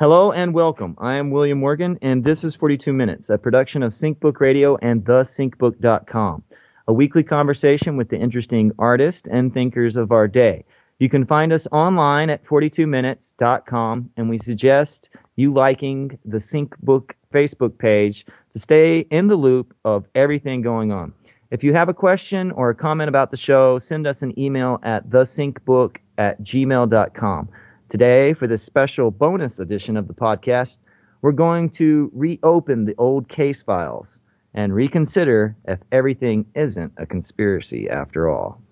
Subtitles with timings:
[0.00, 0.96] Hello and welcome.
[0.96, 5.04] I am William Morgan, and this is 42 Minutes, a production of SyncBook Radio and
[5.04, 6.42] thesyncbook.com,
[6.88, 10.64] a weekly conversation with the interesting artists and thinkers of our day.
[11.00, 17.76] You can find us online at 42minutes.com, and we suggest you liking the SyncBook Facebook
[17.76, 21.12] page to stay in the loop of everything going on.
[21.50, 24.80] If you have a question or a comment about the show, send us an email
[24.82, 27.50] at thesyncbook at gmail.com.
[27.90, 30.78] Today, for this special bonus edition of the podcast,
[31.22, 34.20] we're going to reopen the old case files
[34.54, 38.62] and reconsider if everything isn't a conspiracy after all.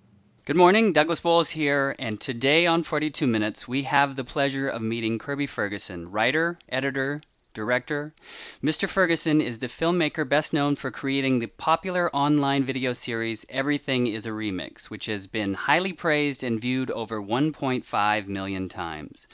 [0.44, 4.82] Good morning, Douglas Bowles here, and today on 42 Minutes, we have the pleasure of
[4.82, 7.20] meeting Kirby Ferguson, writer, editor,
[7.58, 8.14] director.
[8.62, 8.88] Mr.
[8.88, 14.26] Ferguson is the filmmaker best known for creating the popular online video series Everything is
[14.26, 19.26] a Remix, which has been highly praised and viewed over 1.5 million times.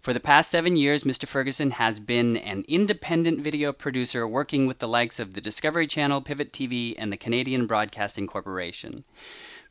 [0.00, 1.28] For the past seven years, Mr.
[1.28, 6.22] Ferguson has been an independent video producer working with the likes of the Discovery Channel,
[6.22, 9.04] Pivot TV, and the Canadian Broadcasting Corporation.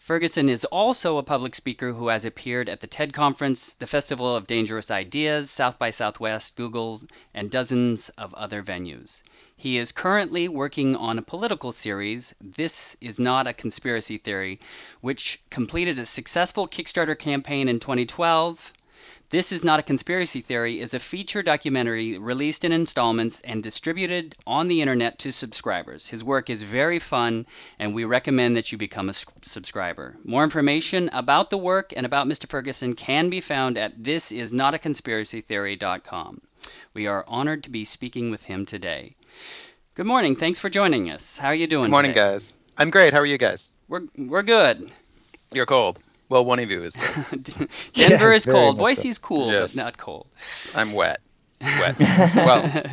[0.07, 4.33] Ferguson is also a public speaker who has appeared at the TED Conference, the Festival
[4.33, 7.01] of Dangerous Ideas, South by Southwest, Google,
[7.33, 9.21] and dozens of other venues.
[9.57, 14.61] He is currently working on a political series, This Is Not a Conspiracy Theory,
[15.01, 18.71] which completed a successful Kickstarter campaign in 2012
[19.29, 24.37] this is Not a Conspiracy Theory is a feature documentary released in installments and distributed
[24.47, 26.07] on the internet to subscribers.
[26.07, 27.45] His work is very fun,
[27.77, 30.15] and we recommend that you become a subscriber.
[30.23, 32.47] More information about the work and about Mr.
[32.47, 36.41] Ferguson can be found at thisisnotaconspiracytheory.com.
[36.93, 39.17] We are honored to be speaking with him today.
[39.95, 40.37] Good morning.
[40.37, 41.35] Thanks for joining us.
[41.35, 41.83] How are you doing?
[41.85, 42.31] Good morning, today?
[42.31, 42.57] guys.
[42.77, 43.13] I'm great.
[43.13, 43.73] How are you guys?
[43.89, 44.89] We're we're good.
[45.51, 45.99] You're cold.
[46.29, 46.93] Well, one of you is
[47.31, 48.77] Denver yes, is cold.
[48.77, 49.21] Boise's so.
[49.21, 49.73] cool, yes.
[49.73, 50.27] but not cold.
[50.75, 51.21] I'm wet.
[51.61, 51.99] Wet.
[51.99, 52.83] well,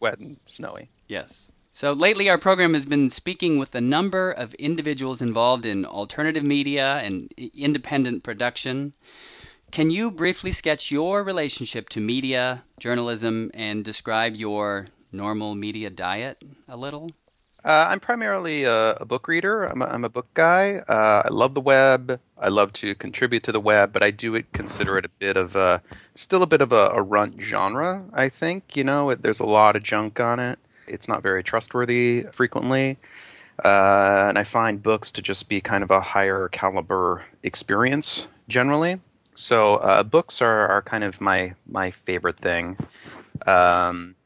[0.00, 0.90] wet and snowy.
[1.08, 1.50] Yes.
[1.70, 6.44] So lately, our program has been speaking with a number of individuals involved in alternative
[6.44, 8.92] media and independent production.
[9.72, 16.42] Can you briefly sketch your relationship to media, journalism, and describe your normal media diet
[16.68, 17.10] a little?
[17.64, 19.64] Uh, I'm primarily a, a, book reader.
[19.64, 20.82] I'm a, I'm a book guy.
[20.86, 22.20] Uh, I love the web.
[22.38, 25.56] I love to contribute to the web, but I do consider it a bit of
[25.56, 25.80] a,
[26.14, 28.04] still a bit of a, a runt genre.
[28.12, 30.58] I think you know, it, there's a lot of junk on it.
[30.86, 32.98] It's not very trustworthy frequently,
[33.64, 39.00] uh, and I find books to just be kind of a higher caliber experience generally.
[39.32, 42.76] So uh, books are, are kind of my my favorite thing.
[43.46, 44.16] Um,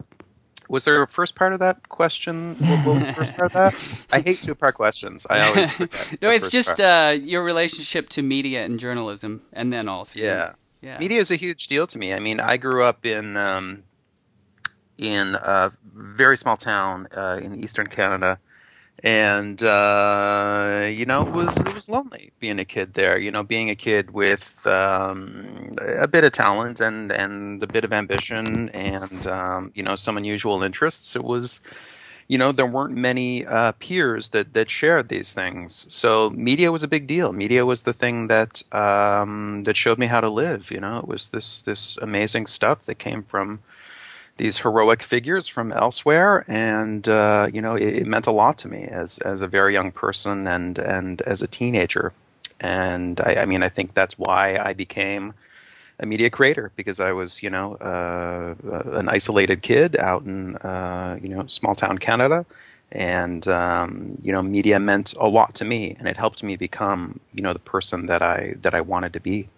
[0.68, 2.56] was there a first part of that question?
[2.56, 3.74] What was the first part of that?
[4.12, 5.26] I hate two part questions.
[5.28, 6.22] I always forget.
[6.22, 10.52] no, it's just uh, your relationship to media and journalism, and then also yeah,
[10.82, 10.98] yeah.
[10.98, 12.12] Media is a huge deal to me.
[12.12, 13.82] I mean, I grew up in um,
[14.98, 18.38] in a very small town uh, in eastern Canada
[19.04, 23.18] and uh, you know it was it was lonely being a kid there.
[23.18, 27.84] You know, being a kid with um, a bit of talent and and a bit
[27.84, 31.16] of ambition and um, you know some unusual interests.
[31.16, 31.60] It was.
[32.28, 35.86] You know, there weren't many uh, peers that, that shared these things.
[35.88, 37.32] So media was a big deal.
[37.32, 40.70] Media was the thing that um, that showed me how to live.
[40.70, 43.60] You know, it was this this amazing stuff that came from
[44.38, 48.68] these heroic figures from elsewhere, and uh, you know it, it, meant a lot to
[48.68, 52.12] me as as a very young person and and as a teenager.
[52.60, 55.34] And I, I mean, I think that's why I became
[56.00, 58.54] a media creator because I was you know uh,
[59.00, 62.46] an isolated kid out in uh, you know small town Canada.
[62.90, 67.20] And um, you know, media meant a lot to me, and it helped me become,
[67.34, 69.50] you know, the person that I that I wanted to be.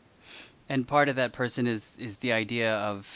[0.68, 3.06] And part of that person is is the idea of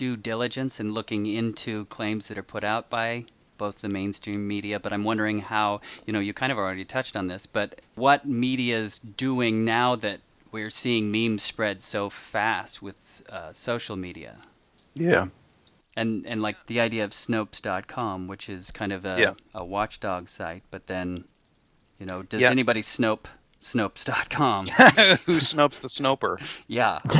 [0.00, 3.22] due diligence in looking into claims that are put out by
[3.58, 7.16] both the mainstream media, but I'm wondering how, you know, you kind of already touched
[7.16, 10.20] on this, but what media is doing now that
[10.52, 12.96] we're seeing memes spread so fast with
[13.28, 14.38] uh, social media?
[14.94, 15.26] Yeah.
[15.98, 19.34] And and like the idea of Snopes.com, which is kind of a, yeah.
[19.54, 21.24] a watchdog site, but then,
[21.98, 22.50] you know, does yeah.
[22.50, 23.26] anybody Snope
[23.60, 24.66] Snopes.com.
[25.26, 26.40] Who Snopes the Snoper?
[26.66, 26.98] Yeah.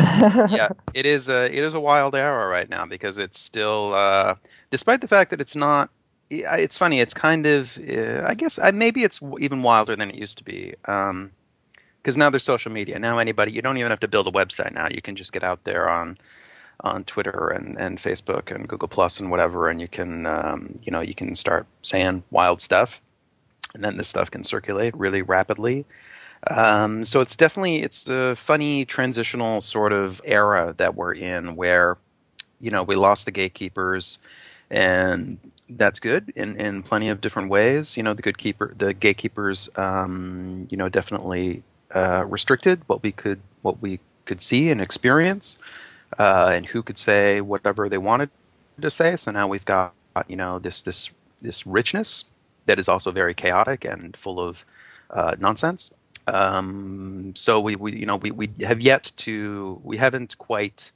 [0.51, 0.71] yeah.
[0.95, 4.37] It is a it is a wild era right now because it's still, uh,
[4.71, 5.91] despite the fact that it's not.
[6.33, 7.01] It's funny.
[7.01, 7.77] It's kind of.
[7.79, 10.75] Uh, I guess maybe it's even wilder than it used to be.
[10.85, 11.33] Um,
[12.01, 12.99] because now there's social media.
[12.99, 14.73] Now anybody, you don't even have to build a website.
[14.73, 16.19] Now you can just get out there on
[16.83, 20.91] on Twitter and, and Facebook and Google Plus and whatever, and you can um, you
[20.91, 23.01] know you can start saying wild stuff,
[23.75, 25.85] and then this stuff can circulate really rapidly.
[26.49, 31.99] Um, so it's definitely it's a funny transitional sort of era that we're in where
[32.61, 34.19] you know we lost the gatekeepers,
[34.71, 35.39] and
[35.71, 37.97] that's good in, in plenty of different ways.
[37.97, 41.63] You know, the good keeper, the gatekeepers, um, you know, definitely
[41.95, 45.59] uh, restricted what we could what we could see and experience,
[46.19, 48.31] uh, and who could say whatever they wanted
[48.81, 49.17] to say.
[49.17, 49.93] So now we've got
[50.29, 51.11] you know this this
[51.43, 52.25] this richness
[52.67, 54.65] that is also very chaotic and full of
[55.11, 55.91] uh, nonsense.
[56.27, 60.93] Um, so we, we you know we, we have yet to we haven't quite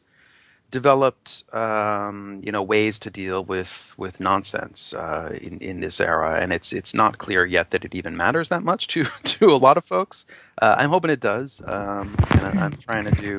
[0.71, 6.39] developed um, you know ways to deal with with nonsense uh, in in this era,
[6.41, 9.57] and it's it's not clear yet that it even matters that much to to a
[9.57, 10.27] lot of folks.
[10.63, 13.39] Uh, I'm hoping it does, um, and I'm trying to do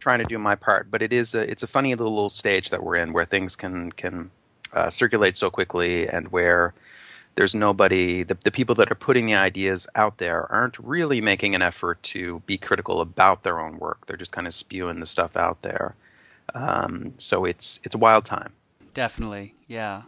[0.00, 0.90] trying to do my part.
[0.90, 3.92] But it is a, it's a funny little stage that we're in where things can
[3.92, 4.30] can
[4.74, 6.74] uh, circulate so quickly, and where
[7.34, 11.54] there's nobody the, the people that are putting the ideas out there aren't really making
[11.54, 14.06] an effort to be critical about their own work.
[14.06, 15.94] They're just kind of spewing the stuff out there.
[16.54, 18.52] Um, so it's it's a wild time.
[18.92, 20.02] Definitely, yeah.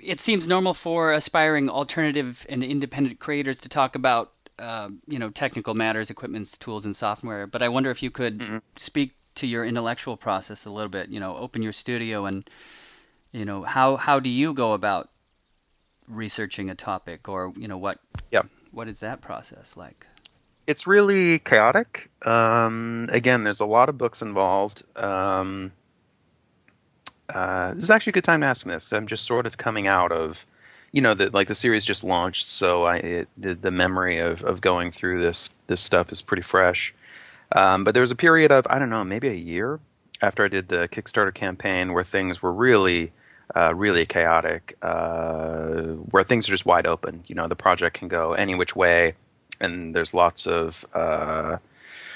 [0.00, 5.30] It seems normal for aspiring alternative and independent creators to talk about uh, you know
[5.30, 7.46] technical matters, equipments, tools, and software.
[7.46, 8.58] But I wonder if you could mm-hmm.
[8.76, 11.10] speak to your intellectual process a little bit.
[11.10, 12.48] You know, open your studio and
[13.32, 15.10] you know how how do you go about
[16.08, 17.98] researching a topic, or you know what?
[18.30, 18.42] Yeah.
[18.72, 20.06] What is that process like?
[20.68, 22.10] it's really chaotic.
[22.26, 24.82] Um, again, there's a lot of books involved.
[24.96, 25.72] Um,
[27.30, 28.92] uh, this is actually a good time to ask me this.
[28.92, 30.44] I'm just sort of coming out of,
[30.92, 34.44] you know, the, like the series just launched, so I it, the, the memory of,
[34.44, 36.94] of going through this this stuff is pretty fresh.
[37.52, 39.80] Um, but there was a period of I don't know, maybe a year
[40.20, 43.12] after I did the Kickstarter campaign where things were really,
[43.56, 47.24] uh, really chaotic, uh, where things are just wide open.
[47.26, 49.14] You know, the project can go any which way
[49.60, 51.58] and there's lots of uh,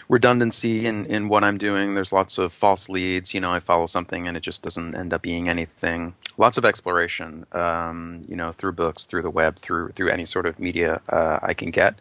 [0.09, 1.95] redundancy in, in what I'm doing.
[1.95, 3.35] There's lots of false leads.
[3.35, 6.15] You know, I follow something and it just doesn't end up being anything.
[6.39, 10.47] Lots of exploration, um, you know, through books, through the web, through through any sort
[10.47, 11.97] of media uh, I can get,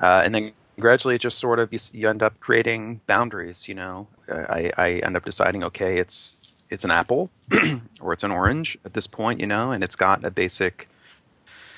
[0.00, 3.68] uh, and then gradually it just sort of you, you end up creating boundaries.
[3.68, 6.38] You know, I, I end up deciding, okay, it's
[6.70, 7.30] it's an apple
[8.00, 10.88] or it's an orange at this point, you know, and it's got a basic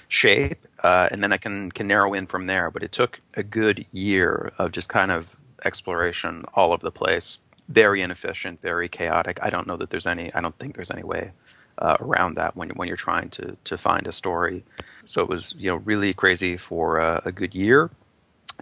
[0.08, 2.70] shape, uh, and then I can can narrow in from there.
[2.70, 7.38] But it took a good year of just kind of exploration all over the place.
[7.68, 9.38] Very inefficient, very chaotic.
[9.42, 10.32] I don't know that there's any.
[10.34, 11.32] I don't think there's any way
[11.78, 14.64] uh, around that when when you're trying to to find a story.
[15.04, 17.90] So it was you know really crazy for uh, a good year.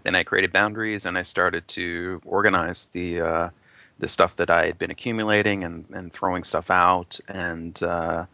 [0.02, 3.48] Then I created boundaries and I started to organize the uh,
[3.98, 8.26] the stuff that I had been accumulating and, and throwing stuff out and uh,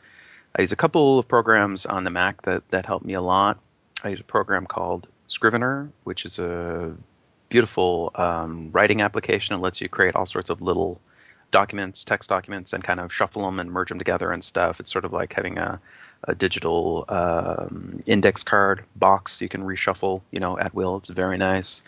[0.56, 3.58] I use a couple of programs on the Mac that, that help me a lot.
[4.02, 6.96] I use a program called Scrivener, which is a
[7.48, 9.54] beautiful um, writing application.
[9.54, 11.00] It lets you create all sorts of little
[11.52, 14.80] documents, text documents, and kind of shuffle them and merge them together and stuff.
[14.80, 15.80] It's sort of like having a,
[16.24, 20.96] a digital um, index card box you can reshuffle, you know, at will.
[20.96, 21.82] It's very nice.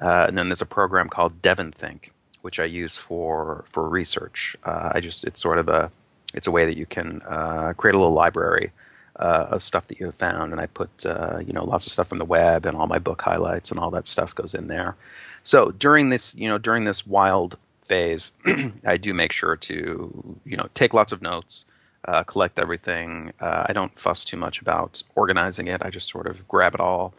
[0.00, 2.10] Uh, and then there's a program called DevonThink,
[2.46, 4.56] which I use for for research.
[4.62, 5.90] Uh, I just it's sort of a
[6.32, 8.70] it's a way that you can uh, create a little library
[9.18, 11.92] uh, of stuff that you have found, and I put uh, you know lots of
[11.92, 14.68] stuff from the web and all my book highlights and all that stuff goes in
[14.68, 14.94] there.
[15.42, 18.30] So during this you know during this wild phase,
[18.86, 21.64] I do make sure to you know take lots of notes,
[22.04, 23.32] uh, collect everything.
[23.40, 25.82] Uh, I don't fuss too much about organizing it.
[25.84, 27.12] I just sort of grab it all,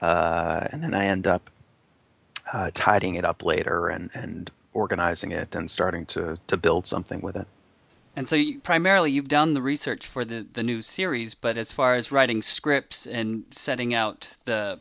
[0.00, 1.50] uh, and then I end up
[2.72, 7.36] tidying it up later and and organizing it and starting to to build something with
[7.36, 7.46] it.
[8.18, 11.70] And so you, primarily you've done the research for the, the new series, but as
[11.70, 14.80] far as writing scripts and setting out the,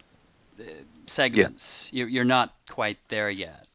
[0.57, 0.71] the
[1.05, 2.05] segments, yeah.
[2.05, 3.67] you, are not quite there yet.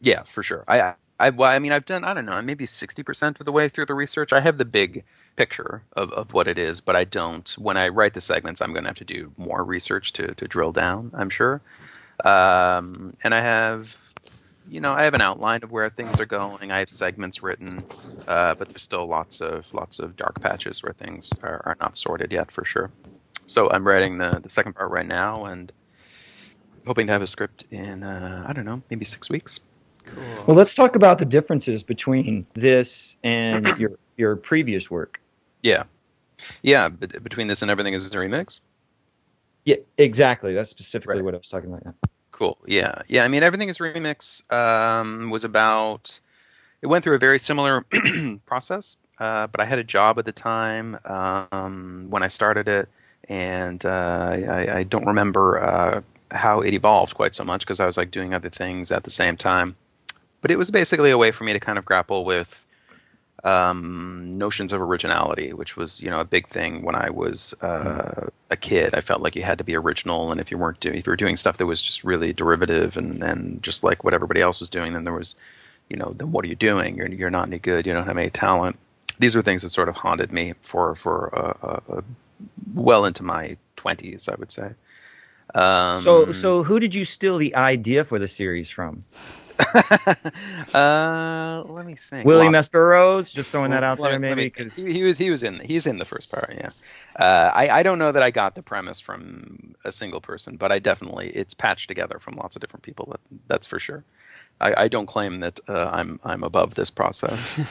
[0.00, 0.64] Yeah, for sure.
[0.66, 3.68] I, I, well, I mean, I've done, I don't know, maybe 60% of the way
[3.68, 4.32] through the research.
[4.32, 5.04] I have the big
[5.36, 8.72] picture of, of what it is, but I don't, when I write the segments, I'm
[8.72, 11.62] going to have to do more research to, to drill down, I'm sure.
[12.24, 13.96] Um, and I have
[14.68, 16.70] you know, I have an outline of where things are going.
[16.72, 17.84] I have segments written,
[18.26, 21.96] uh, but there's still lots of lots of dark patches where things are, are not
[21.96, 22.90] sorted yet, for sure.
[23.46, 25.72] So I'm writing the the second part right now, and
[26.86, 29.60] hoping to have a script in uh, I don't know, maybe six weeks.
[30.04, 30.22] Cool.
[30.46, 35.20] Well, let's talk about the differences between this and your your previous work.
[35.62, 35.84] Yeah,
[36.62, 36.88] yeah.
[36.88, 38.60] But between this and everything is a remix.
[39.64, 40.54] Yeah, exactly.
[40.54, 41.24] That's specifically right.
[41.24, 41.82] what I was talking about.
[41.84, 41.92] Yeah.
[42.36, 42.58] Cool.
[42.66, 43.00] Yeah.
[43.08, 43.24] Yeah.
[43.24, 46.20] I mean, everything is remix um, was about.
[46.82, 47.86] It went through a very similar
[48.46, 52.90] process, uh, but I had a job at the time um, when I started it,
[53.26, 57.86] and uh, I, I, don't remember uh, how it evolved quite so much because I
[57.86, 59.74] was like doing other things at the same time.
[60.42, 62.65] But it was basically a way for me to kind of grapple with
[63.46, 68.28] um, notions of originality, which was you know a big thing when I was uh,
[68.50, 68.92] a kid.
[68.94, 71.12] I felt like you had to be original, and if you weren't doing if you
[71.12, 74.58] were doing stuff that was just really derivative and and just like what everybody else
[74.58, 75.36] was doing, then there was
[75.88, 76.96] you know then what are you doing?
[76.96, 77.86] You're you're not any good.
[77.86, 78.78] You don't have any talent.
[79.20, 82.00] These are things that sort of haunted me for for uh, uh,
[82.74, 84.72] well into my twenties, I would say.
[85.54, 89.04] Um, so so who did you steal the idea for the series from?
[90.74, 92.26] uh, let me think.
[92.26, 92.68] Willie S.
[92.68, 95.86] Burroughs, just throwing that out there, maybe because he, he, was he was in he's
[95.86, 96.54] in the first part.
[96.56, 96.70] Yeah,
[97.16, 100.72] uh, I I don't know that I got the premise from a single person, but
[100.72, 103.08] I definitely it's patched together from lots of different people.
[103.12, 104.04] That, that's for sure.
[104.60, 107.40] I, I don't claim that uh, I'm I'm above this process.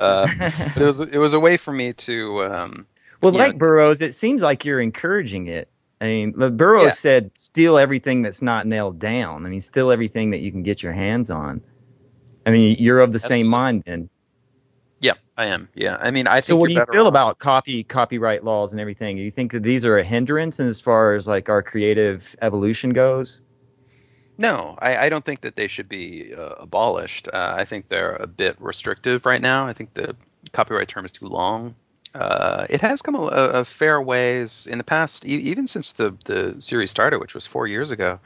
[0.00, 0.28] Uh,
[0.76, 2.44] it was it was a way for me to.
[2.44, 2.86] Um,
[3.22, 5.68] well, like know, Burroughs, it seems like you're encouraging it
[6.00, 6.90] I mean, Burroughs yeah.
[6.90, 10.82] said, "Steal everything that's not nailed down." I mean, steal everything that you can get
[10.82, 11.62] your hands on.
[12.44, 14.10] I mean, you're of the same mind, then.
[15.00, 15.68] Yeah, I am.
[15.74, 16.40] Yeah, I mean, I.
[16.40, 17.08] So, what do you feel off.
[17.08, 19.16] about copy copyright laws and everything?
[19.16, 22.90] Do you think that these are a hindrance as far as like our creative evolution
[22.90, 23.40] goes?
[24.38, 27.26] No, I, I don't think that they should be uh, abolished.
[27.32, 29.66] Uh, I think they're a bit restrictive right now.
[29.66, 30.14] I think the
[30.52, 31.74] copyright term is too long
[32.16, 36.16] uh, it has come a, a, fair ways in the past, e- even since the,
[36.24, 38.18] the series started, which was four years ago.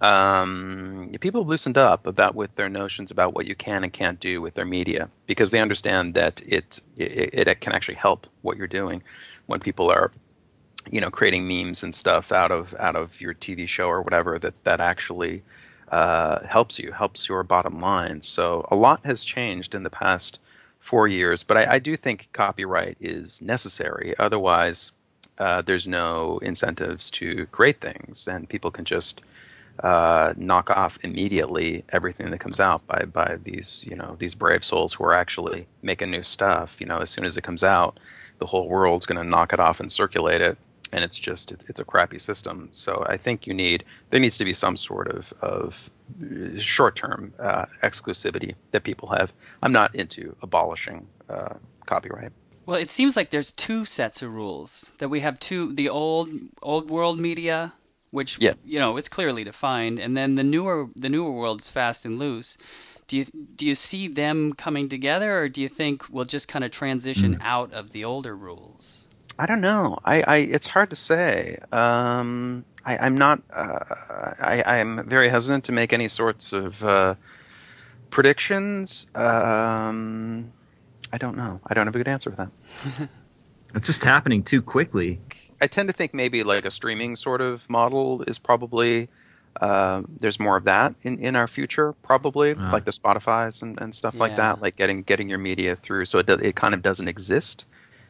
[0.00, 4.20] Um, people have loosened up about with their notions about what you can and can't
[4.20, 8.56] do with their media because they understand that it, it it can actually help what
[8.56, 9.02] you're doing
[9.46, 10.10] when people are
[10.90, 14.38] you know creating memes and stuff out of out of your TV show or whatever
[14.38, 15.42] that that actually
[15.90, 18.22] uh, helps you helps your bottom line.
[18.22, 20.38] So a lot has changed in the past
[20.82, 21.44] four years.
[21.44, 24.14] But I, I do think copyright is necessary.
[24.18, 24.90] Otherwise,
[25.38, 29.22] uh, there's no incentives to create things, and people can just
[29.80, 34.62] uh, knock off immediately everything that comes out by by these you know these brave
[34.64, 36.80] souls who are actually making new stuff.
[36.80, 37.98] You know, as soon as it comes out,
[38.40, 40.58] the whole world's going to knock it off and circulate it,
[40.92, 42.68] and it's just it's a crappy system.
[42.72, 45.90] So I think you need there needs to be some sort of of
[46.58, 49.32] short term uh, exclusivity that people have.
[49.62, 51.54] I'm not into abolishing uh,
[51.86, 52.32] copyright.
[52.64, 56.28] Well, it seems like there's two sets of rules that we have two the old
[56.60, 57.72] old world media
[58.12, 58.52] which yeah.
[58.64, 62.56] you know it's clearly defined and then the newer the newer world's fast and loose
[63.08, 63.24] do you
[63.56, 67.36] do you see them coming together or do you think we'll just kind of transition
[67.36, 67.42] mm.
[67.42, 69.06] out of the older rules
[69.38, 69.98] I don't know.
[70.04, 71.58] I, I it's hard to say.
[71.72, 73.42] Um, I, am not.
[73.50, 73.78] Uh,
[74.40, 77.14] I, I'm very hesitant to make any sorts of uh,
[78.10, 79.06] predictions.
[79.14, 80.52] Um,
[81.12, 81.60] I don't know.
[81.66, 83.08] I don't have a good answer for that.
[83.74, 85.20] it's just happening too quickly.
[85.60, 89.08] I tend to think maybe like a streaming sort of model is probably
[89.60, 92.70] uh, there's more of that in, in our future, probably uh-huh.
[92.72, 94.20] like the Spotify's and, and stuff yeah.
[94.20, 96.06] like that, like getting getting your media through.
[96.06, 97.66] So it do, it kind of doesn't exist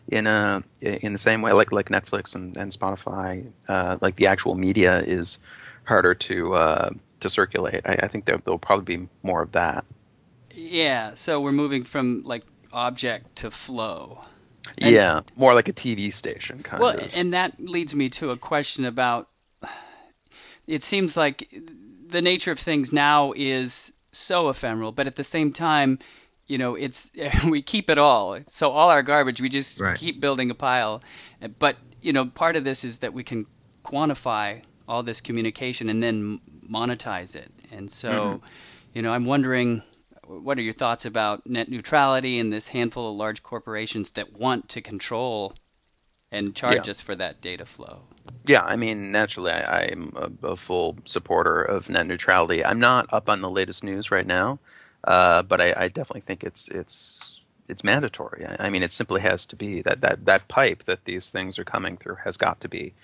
[0.08, 4.26] in a in the same way like like Netflix and, and Spotify, uh, like the
[4.26, 5.38] actual media is
[5.84, 6.90] harder to uh,
[7.20, 7.82] to circulate.
[7.84, 9.84] I, I think there, there'll probably be more of that.
[10.54, 14.20] Yeah, so we're moving from like object to flow.
[14.78, 17.00] And, yeah, more like a TV station kind well, of.
[17.00, 19.28] Well, and that leads me to a question about.
[20.66, 21.52] It seems like
[22.06, 25.98] the nature of things now is so ephemeral, but at the same time,
[26.46, 27.10] you know it's
[27.48, 29.98] we keep it all so all our garbage we just right.
[29.98, 31.02] keep building a pile
[31.58, 33.46] but you know part of this is that we can
[33.84, 38.46] quantify all this communication and then monetize it and so mm-hmm.
[38.94, 39.82] you know i'm wondering
[40.26, 44.68] what are your thoughts about net neutrality and this handful of large corporations that want
[44.68, 45.52] to control
[46.30, 46.90] and charge yeah.
[46.90, 48.02] us for that data flow
[48.46, 52.64] yeah, I mean, naturally, I, am a, a, full supporter of net neutrality.
[52.64, 54.58] I'm not up on the latest news right now,
[55.04, 58.44] uh, but I, I, definitely think it's it's it's mandatory.
[58.46, 61.58] I, I, mean, it simply has to be that that that pipe that these things
[61.58, 62.94] are coming through has got to be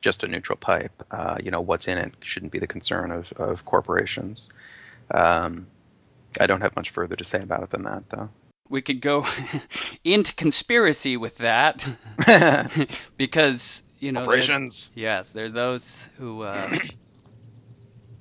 [0.00, 1.02] just a neutral pipe.
[1.10, 4.50] Uh, you know, what's in it shouldn't be the concern of of corporations.
[5.10, 5.66] Um,
[6.40, 8.30] I don't have much further to say about it than that, though.
[8.68, 9.26] We could go
[10.04, 11.84] into conspiracy with that
[13.16, 14.90] because you know, corporations.
[14.94, 16.76] Yes, there are those who uh,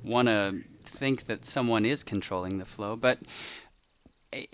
[0.03, 0.63] want to
[0.97, 3.19] think that someone is controlling the flow, but
[4.33, 4.45] eh,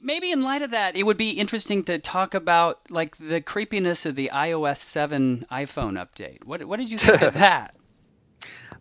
[0.00, 4.06] maybe in light of that, it would be interesting to talk about like the creepiness
[4.06, 6.44] of the iOS 7 iPhone update.
[6.44, 7.74] What what did you think of that?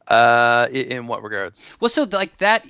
[0.08, 1.64] Uh, in what regards?
[1.80, 2.66] Well, so like that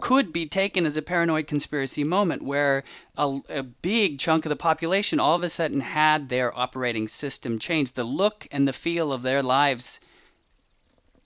[0.00, 2.82] could be taken as a paranoid conspiracy moment where
[3.16, 7.58] a, a, big chunk of the population all of a sudden had their operating system
[7.58, 7.94] changed.
[7.94, 10.00] The look and the feel of their lives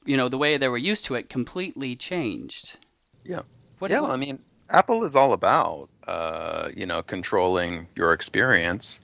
[0.04, 2.78] you know the way they were used to it completely changed.
[3.24, 3.42] Yeah.
[3.78, 4.38] What, yeah, well, I mean,
[4.70, 9.00] Apple is all about uh, you know controlling your experience,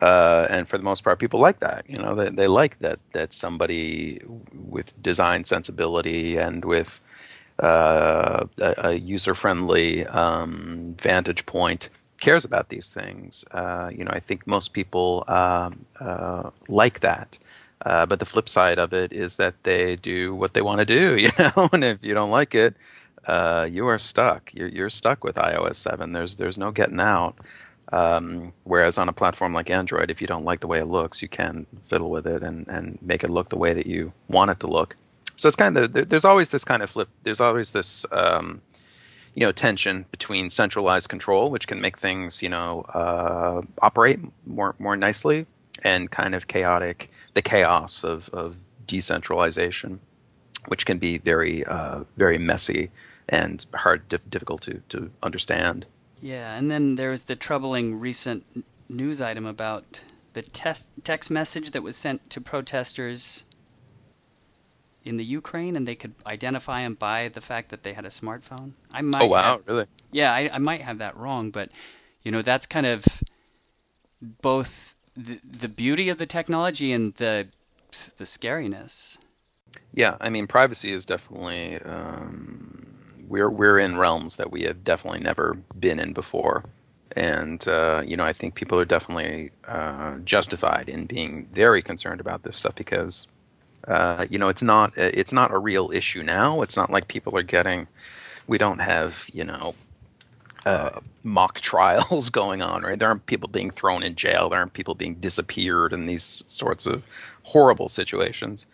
[0.00, 1.88] uh, and for the most part, people like that.
[1.88, 4.20] You know, they they like that that somebody
[4.52, 7.00] with design sensibility and with
[7.60, 11.88] uh, a, a user friendly um, vantage point
[12.20, 13.44] cares about these things.
[13.50, 17.38] Uh, you know, I think most people um, uh, like that.
[17.84, 20.84] Uh, but the flip side of it is that they do what they want to
[20.84, 22.74] do, you know, and if you don't like it,
[23.26, 24.52] uh, you are stuck.
[24.54, 26.12] You're, you're stuck with iOS 7.
[26.12, 27.36] There's there's no getting out.
[27.92, 31.22] Um, whereas on a platform like Android, if you don't like the way it looks,
[31.22, 34.50] you can fiddle with it and, and make it look the way that you want
[34.50, 34.96] it to look.
[35.36, 37.08] So it's kind of there's always this kind of flip.
[37.22, 38.60] There's always this um,
[39.34, 44.74] you know tension between centralized control, which can make things you know uh, operate more
[44.78, 45.46] more nicely,
[45.82, 48.56] and kind of chaotic the chaos of, of
[48.86, 50.00] decentralization,
[50.68, 52.90] which can be very uh, very messy
[53.28, 55.86] and hard difficult to, to understand.
[56.20, 58.44] Yeah, and then there was the troubling recent
[58.88, 60.00] news item about
[60.32, 63.44] the test, text message that was sent to protesters
[65.04, 68.10] in the Ukraine, and they could identify them by the fact that they had a
[68.10, 68.72] smartphone.
[68.90, 69.22] I might.
[69.22, 69.86] Oh wow, have, really?
[70.12, 71.70] Yeah, I, I might have that wrong, but
[72.22, 73.04] you know that's kind of
[74.42, 77.48] both the, beauty of the technology and the
[78.16, 79.18] the scariness.
[79.92, 82.86] Yeah, I mean, privacy is definitely um,
[83.28, 86.64] we're we're in realms that we have definitely never been in before,
[87.16, 92.20] and uh, you know, I think people are definitely uh, justified in being very concerned
[92.20, 93.26] about this stuff because
[93.88, 96.62] uh, you know, it's not it's not a real issue now.
[96.62, 97.88] It's not like people are getting.
[98.46, 99.74] We don't have you know
[100.66, 102.98] uh, mock trials going on, right?
[102.98, 104.48] There aren't people being thrown in jail.
[104.48, 107.02] There aren't people being disappeared in these sorts of
[107.44, 108.66] horrible situations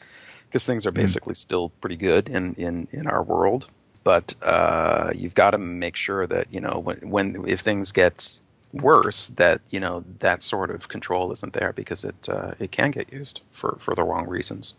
[0.48, 0.96] because things are hmm.
[0.96, 1.38] basically mm.
[1.38, 3.68] still pretty good in, in, in our world.
[4.04, 8.38] But uh, you've got to make sure that you know when, when if things get
[8.72, 12.92] worse, that you know that sort of control isn't there because it uh, it can
[12.92, 14.74] get used for, for the wrong reasons.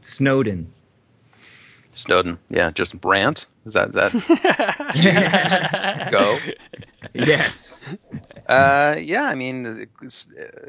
[0.00, 0.72] Snowden.
[1.92, 3.46] Snowden, yeah, just rant.
[3.64, 4.12] Is that is that?
[6.12, 6.38] go.
[7.14, 7.86] Yes.
[8.46, 9.88] Uh, yeah, I mean,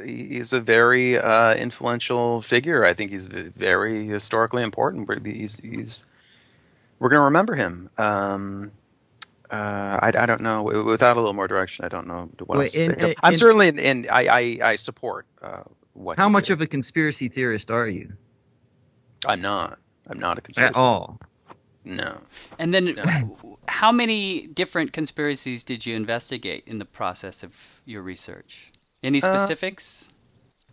[0.03, 2.85] he's a very uh, influential figure.
[2.85, 5.27] I think he's very historically important.
[5.27, 6.05] He's he's
[6.99, 7.89] we're going to remember him.
[7.97, 8.71] Um,
[9.49, 10.63] uh, I, I don't know.
[10.63, 13.09] Without a little more direction, I don't know what Wait, else to in, say.
[13.09, 16.17] In, I'm in, certainly, in, I, I, I support uh, what.
[16.17, 16.53] How much did.
[16.53, 18.13] of a conspiracy theorist are you?
[19.27, 19.79] I'm not.
[20.07, 20.75] I'm not a conspiracy.
[20.75, 21.19] At all.
[21.83, 22.19] No.
[22.59, 23.57] And then, no.
[23.67, 27.51] how many different conspiracies did you investigate in the process of
[27.85, 28.71] your research?
[29.03, 30.05] Any uh, specifics?
[30.07, 30.13] Uh,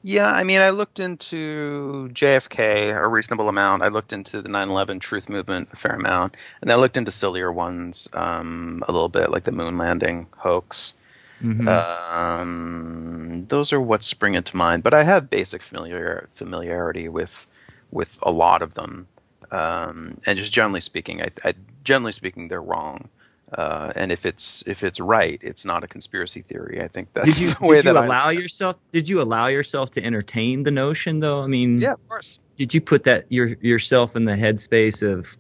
[0.03, 3.83] yeah, I mean, I looked into JFK a reasonable amount.
[3.83, 7.53] I looked into the 9/11 Truth Movement a fair amount, and I looked into sillier
[7.53, 10.95] ones um, a little bit, like the moon landing hoax.
[11.43, 11.69] Mm-hmm.
[11.69, 14.83] Um, those are what spring into mind.
[14.83, 17.47] But I have basic familiar familiarity with
[17.91, 19.09] with a lot of them,
[19.51, 23.09] um, and just generally speaking, I, I, generally speaking, they're wrong.
[23.53, 26.83] Uh, and if it's if it's right, it's not a conspiracy theory.
[26.83, 28.77] I think that's did you, the way did you that allow I, yourself.
[28.93, 31.43] Did you allow yourself to entertain the notion, though?
[31.43, 32.39] I mean, yeah, of course.
[32.57, 35.37] Did you put that your yourself in the headspace of?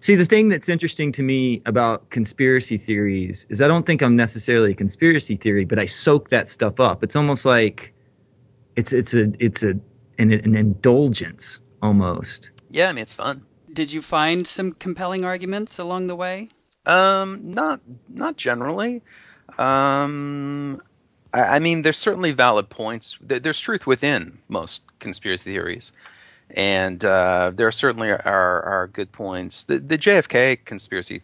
[0.00, 4.16] See, the thing that's interesting to me about conspiracy theories is I don't think I'm
[4.16, 7.02] necessarily a conspiracy theory, but I soak that stuff up.
[7.04, 7.94] It's almost like
[8.74, 9.78] it's it's a it's a
[10.18, 12.50] an, an indulgence almost.
[12.70, 13.42] Yeah, I mean it's fun.
[13.72, 16.48] Did you find some compelling arguments along the way?
[16.86, 19.02] Um, not not generally.
[19.58, 20.80] Um,
[21.32, 23.18] I, I mean, there's certainly valid points.
[23.20, 25.92] There's truth within most conspiracy theories,
[26.50, 29.64] and uh, there certainly are, are good points.
[29.64, 31.22] The, the JFK conspiracy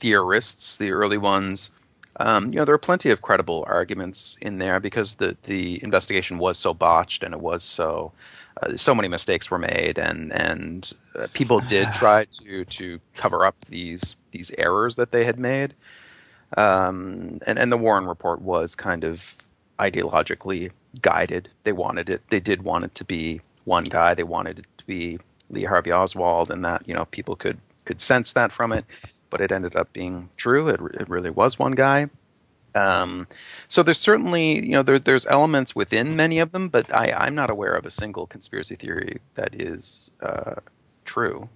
[0.00, 1.70] theorists, the early ones,
[2.16, 6.38] um, you know, there are plenty of credible arguments in there because the the investigation
[6.38, 8.12] was so botched and it was so
[8.60, 13.44] uh, so many mistakes were made, and and uh, people did try to to cover
[13.46, 15.74] up these these errors that they had made.
[16.56, 19.36] Um, and and the Warren report was kind of
[19.78, 21.48] ideologically guided.
[21.64, 22.22] They wanted it.
[22.28, 24.14] They did want it to be one guy.
[24.14, 25.18] They wanted it to be
[25.50, 28.84] Lee Harvey Oswald, and that you know people could could sense that from it.
[29.30, 30.68] But it ended up being true.
[30.68, 32.10] It, it really was one guy.
[32.74, 33.26] Um,
[33.68, 37.34] so there's certainly, you know, there, there's elements within many of them, but I, I'm
[37.34, 40.56] not aware of a single conspiracy theory that is uh,
[41.04, 41.48] true.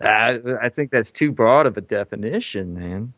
[0.00, 3.12] I, I think that's too broad of a definition, man.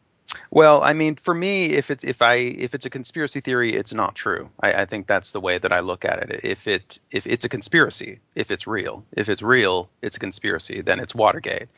[0.51, 3.93] Well, I mean, for me, if it's if I if it's a conspiracy theory, it's
[3.93, 4.51] not true.
[4.61, 6.41] I, I think that's the way that I look at it.
[6.45, 10.81] If it if it's a conspiracy, if it's real, if it's real, it's a conspiracy.
[10.81, 11.69] Then it's Watergate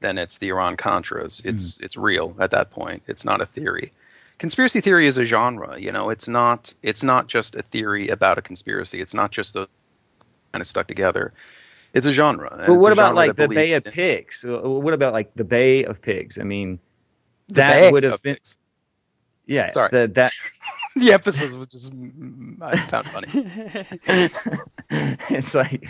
[0.00, 1.44] then it's the Iran Contras.
[1.44, 1.82] It's mm.
[1.82, 3.02] it's real at that point.
[3.06, 3.92] It's not a theory.
[4.40, 5.78] Conspiracy theory is a genre.
[5.78, 9.02] You know, it's not it's not just a theory about a conspiracy.
[9.02, 9.66] It's not just the
[10.50, 11.34] kind of stuck together.
[11.92, 12.64] It's a genre.
[12.66, 14.42] But what about like the Bay of Pigs?
[14.48, 16.38] What about like the Bay of Pigs?
[16.38, 16.78] I mean,
[17.50, 18.36] that would have been.
[18.36, 18.56] Pigs.
[19.44, 19.90] Yeah, sorry.
[19.92, 20.32] The, that
[20.96, 23.28] the emphasis was just mm, mm, I found funny.
[25.28, 25.86] it's like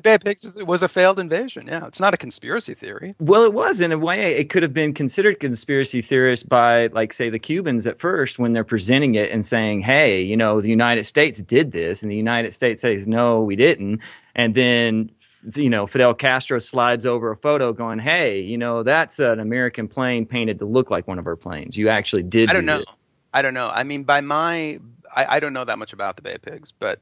[0.00, 1.66] the Bay of Pigs was a failed invasion.
[1.66, 3.14] Yeah, it's not a conspiracy theory.
[3.20, 4.34] Well, it was in a way.
[4.34, 8.54] It could have been considered conspiracy theorist by, like, say, the Cubans at first when
[8.54, 12.16] they're presenting it and saying, "Hey, you know, the United States did this," and the
[12.16, 14.00] United States says, "No, we didn't,"
[14.34, 15.10] and then
[15.54, 19.86] you know, Fidel Castro slides over a photo going, "Hey, you know, that's an American
[19.86, 21.76] plane painted to look like one of our planes.
[21.76, 22.78] You actually did." I don't do know.
[22.78, 22.86] This.
[23.34, 23.68] I don't know.
[23.68, 24.80] I mean, by my,
[25.14, 27.00] I, I, don't know that much about the Bay of Pigs, but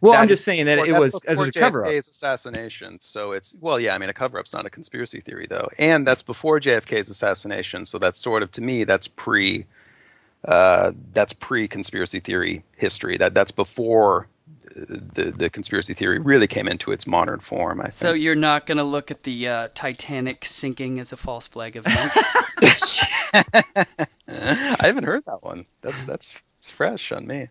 [0.00, 1.90] well, I'm just saying that it was it was a cover up.
[1.90, 3.94] JFK's assassination, so it's well, yeah.
[3.94, 7.86] I mean, a cover up's not a conspiracy theory though, and that's before JFK's assassination.
[7.86, 9.66] So that's sort of to me that's pre,
[10.44, 13.16] uh, that's pre conspiracy theory history.
[13.16, 14.28] That that's before
[14.76, 17.80] the the conspiracy theory really came into its modern form.
[17.80, 17.94] I think.
[17.94, 21.76] So you're not going to look at the uh, Titanic sinking as a false flag
[21.76, 22.12] event.
[24.28, 25.66] I haven't heard that one.
[25.80, 27.48] That's that's it's fresh on me.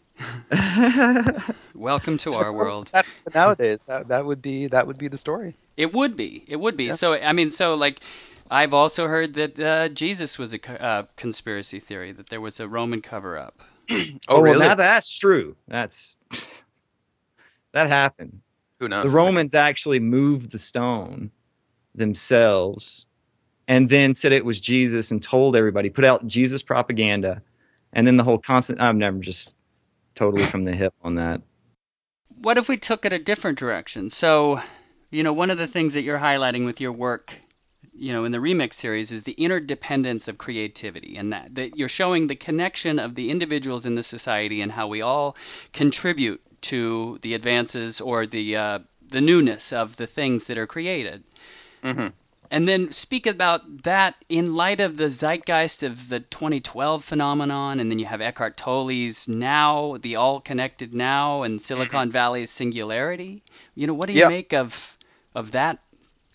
[1.73, 2.89] Welcome to our world.
[2.91, 5.55] That's, nowadays, that that would be that would be the story.
[5.77, 6.43] It would be.
[6.47, 6.85] It would be.
[6.85, 6.95] Yeah.
[6.95, 8.01] So I mean, so like.
[8.51, 12.67] I've also heard that uh, Jesus was a uh, conspiracy theory, that there was a
[12.67, 13.59] Roman cover up.
[13.89, 14.59] oh, oh, really?
[14.59, 15.55] Well, now that's true.
[15.67, 16.19] That's
[17.71, 18.41] that happened.
[18.79, 19.03] Who knows?
[19.03, 21.31] The Romans actually moved the stone
[21.95, 23.07] themselves
[23.67, 27.41] and then said it was Jesus and told everybody, put out Jesus propaganda.
[27.95, 29.55] And then the whole constant, I'm never just
[30.13, 31.41] totally from the hip on that.
[32.41, 34.09] What if we took it a different direction?
[34.09, 34.61] So,
[35.09, 37.33] you know, one of the things that you're highlighting with your work,
[37.93, 41.87] you know, in the remix series is the interdependence of creativity and that, that you're
[41.87, 45.37] showing the connection of the individuals in the society and how we all
[45.71, 51.23] contribute to the advances or the uh, the newness of the things that are created.
[51.83, 52.07] Mm-hmm.
[52.51, 57.89] And then speak about that in light of the zeitgeist of the 2012 phenomenon, and
[57.89, 63.43] then you have Eckhart Tolle's now, the all connected now, and Silicon Valley's singularity.
[63.75, 64.97] You know, what do you make of
[65.33, 65.79] of that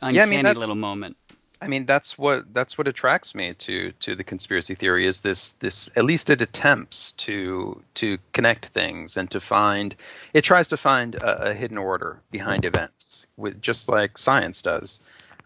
[0.03, 1.17] uncanny yeah, I mean, little moment?
[1.63, 5.53] I mean, that's what that's what attracts me to to the conspiracy theory is this
[5.53, 9.95] this at least it attempts to to connect things and to find
[10.33, 12.75] it tries to find a, a hidden order behind mm-hmm.
[12.75, 15.01] events, with, just like science does.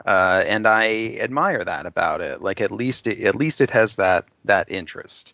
[0.05, 2.43] Uh, and I admire that about it.
[2.43, 5.33] Like at least it, at least it has that that interest.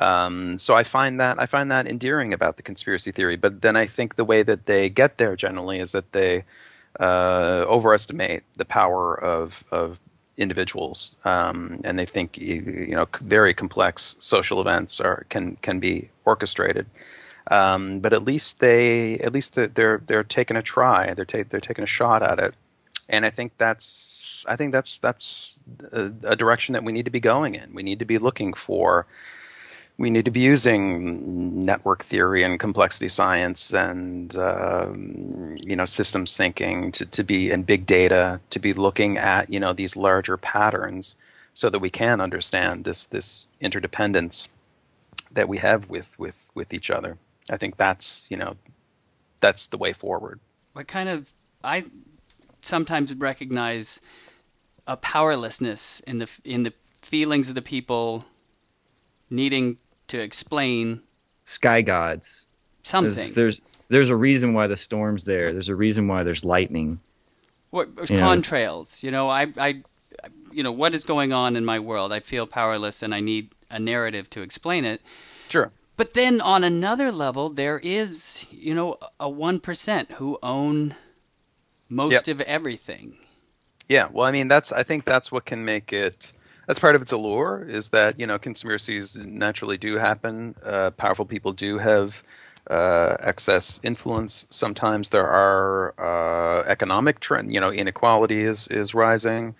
[0.00, 3.36] Um, so I find that I find that endearing about the conspiracy theory.
[3.36, 6.44] But then I think the way that they get there generally is that they
[6.98, 9.98] uh, overestimate the power of of
[10.36, 16.10] individuals, um, and they think you know very complex social events are can can be
[16.24, 16.86] orchestrated.
[17.50, 21.14] Um, but at least they at least they're they're taking a try.
[21.14, 22.54] They're ta- they're taking a shot at it,
[23.10, 25.60] and I think that's I think that's that's
[25.92, 27.74] a, a direction that we need to be going in.
[27.74, 29.06] We need to be looking for
[29.98, 36.36] we need to be using network theory and complexity science and um, you know systems
[36.36, 40.38] thinking to, to be and big data to be looking at you know these larger
[40.38, 41.14] patterns
[41.52, 44.48] so that we can understand this this interdependence
[45.32, 47.18] that we have with with with each other.
[47.50, 48.56] I think that's you know
[49.40, 50.40] that's the way forward.
[50.72, 51.28] What kind of
[51.62, 51.84] I
[52.62, 54.00] sometimes recognize
[54.86, 58.24] a powerlessness in the in the feelings of the people
[59.30, 61.02] needing to explain
[61.44, 62.48] sky gods.
[62.82, 63.14] Something.
[63.14, 65.50] There's, there's there's a reason why the storm's there.
[65.50, 67.00] There's a reason why there's lightning.
[67.70, 69.02] What you contrails?
[69.02, 69.06] Know.
[69.06, 69.82] You know, I I
[70.52, 72.12] you know what is going on in my world.
[72.12, 75.00] I feel powerless, and I need a narrative to explain it.
[75.48, 75.70] Sure.
[75.96, 80.94] But then on another level, there is you know a one percent who own
[81.90, 82.28] most yep.
[82.28, 83.16] of everything.
[83.88, 86.32] Yeah, well, I mean, that's I think that's what can make it
[86.70, 90.54] that's part of its allure is that you know conspiracies naturally do happen.
[90.64, 92.22] Uh, powerful people do have
[92.70, 94.46] uh, excess influence.
[94.50, 97.52] Sometimes there are uh, economic trend.
[97.52, 99.56] You know, inequality is is rising.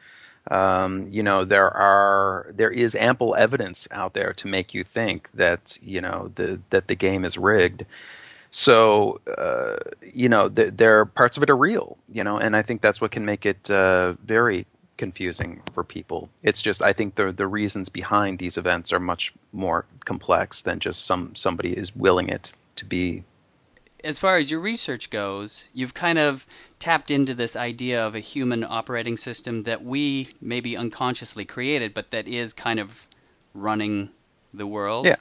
[0.53, 5.29] Um, you know, there are there is ample evidence out there to make you think
[5.35, 7.85] that you know the that the game is rigged.
[8.51, 9.77] So uh,
[10.13, 11.97] you know, the, there parts of it are real.
[12.13, 16.29] You know, and I think that's what can make it uh, very confusing for people.
[16.43, 20.79] It's just I think the the reasons behind these events are much more complex than
[20.79, 23.25] just some somebody is willing it to be
[24.05, 26.47] as far as your research goes, you've kind of
[26.79, 32.11] tapped into this idea of a human operating system that we maybe unconsciously created, but
[32.11, 32.91] that is kind of
[33.55, 34.09] running
[34.55, 35.07] the world.
[35.07, 35.17] Yeah.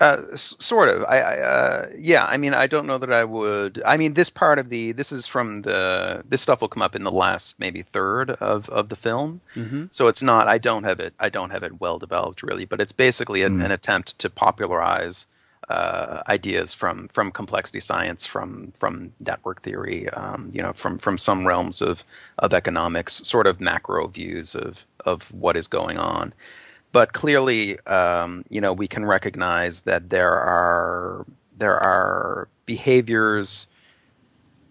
[0.00, 1.04] Uh, s- sort of.
[1.04, 2.24] I, I uh, yeah.
[2.24, 3.82] I mean, I don't know that I would.
[3.86, 6.96] I mean, this part of the this is from the this stuff will come up
[6.96, 9.40] in the last maybe third of of the film.
[9.54, 9.86] Mm-hmm.
[9.90, 10.48] So it's not.
[10.48, 11.14] I don't have it.
[11.20, 13.66] I don't have it well developed really, but it's basically an, Mm.
[13.66, 15.26] an attempt to popularize
[15.68, 21.16] uh, ideas from from complexity science, from from network theory, um, you know, from from
[21.18, 22.02] some realms of
[22.38, 26.32] of economics, sort of macro views of of what is going on.
[26.92, 31.26] But clearly, um, you know, we can recognize that there are
[31.56, 33.66] there are behaviors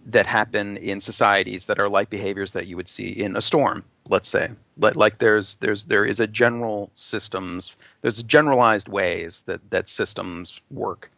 [0.05, 3.84] that happen in societies that are like behaviors that you would see in a storm
[4.10, 4.51] let's say.
[4.77, 11.12] Like, there's there's there is a general systems there's generalized ways that that systems work.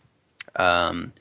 [0.58, 1.13] Um,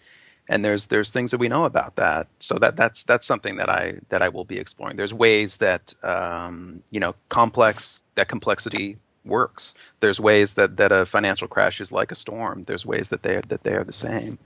[0.48, 2.26] and there's there's things that we know about that.
[2.40, 4.96] So that that's that's something that i that i will be exploring.
[4.96, 11.06] There's ways that um, you know complex that complexity works there's ways that that a
[11.06, 14.38] financial crash is like a storm there's ways that they that they are the same